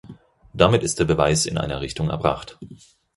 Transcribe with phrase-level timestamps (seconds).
[0.53, 2.57] Damit ist der Beweis in einer Richtung erbracht.